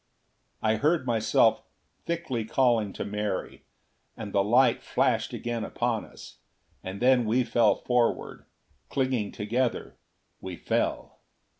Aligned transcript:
I 0.63 0.77
heard 0.77 1.05
myself 1.05 1.61
thickly 2.07 2.43
calling 2.43 2.91
to 2.93 3.05
Mary, 3.05 3.65
and 4.17 4.33
the 4.33 4.43
light 4.43 4.81
flashed 4.81 5.31
again 5.31 5.63
upon 5.63 6.05
us. 6.05 6.39
And 6.83 6.99
then 7.03 7.23
we 7.23 7.43
fell 7.43 7.75
forward. 7.75 8.45
Clinging 8.89 9.31
together, 9.31 9.97
we 10.39 10.55
fell.... 10.55 11.19